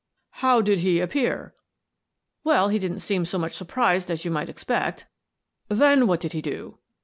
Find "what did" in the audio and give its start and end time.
6.07-6.33